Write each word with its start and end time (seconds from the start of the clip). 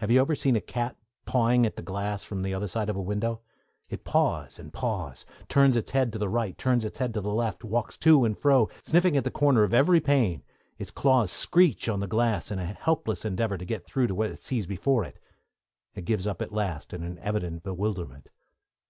Have 0.00 0.10
you 0.10 0.20
ever 0.20 0.34
seen 0.34 0.54
a 0.54 0.60
cat 0.60 0.98
pawing 1.24 1.64
at 1.64 1.76
the 1.76 1.82
glass 1.82 2.22
from 2.26 2.42
the 2.42 2.52
other 2.52 2.68
side 2.68 2.90
of 2.90 2.96
a 2.96 3.00
window? 3.00 3.40
It 3.88 4.04
paws 4.04 4.58
and 4.58 4.70
paws, 4.70 5.24
turns 5.48 5.78
its 5.78 5.92
head 5.92 6.12
to 6.12 6.18
the 6.18 6.28
right, 6.28 6.58
turns 6.58 6.84
its 6.84 6.98
head 6.98 7.14
to 7.14 7.22
the 7.22 7.32
left, 7.32 7.64
walks 7.64 7.96
to 7.96 8.26
and 8.26 8.36
fro, 8.38 8.68
sniffing 8.82 9.16
at 9.16 9.24
the 9.24 9.30
corner 9.30 9.62
of 9.62 9.72
every 9.72 9.98
pane; 9.98 10.42
its 10.76 10.90
claws 10.90 11.32
screech 11.32 11.88
on 11.88 12.00
the 12.00 12.06
glass, 12.06 12.50
in 12.50 12.58
a 12.58 12.66
helpless 12.66 13.24
endeavour 13.24 13.56
to 13.56 13.64
get 13.64 13.86
through 13.86 14.08
to 14.08 14.14
what 14.14 14.28
it 14.28 14.42
sees 14.42 14.66
before 14.66 15.04
it; 15.06 15.18
it 15.94 16.04
gives 16.04 16.26
up 16.26 16.42
at 16.42 16.52
last, 16.52 16.92
in 16.92 17.02
an 17.02 17.18
evident 17.20 17.62
bewilderment. 17.62 18.28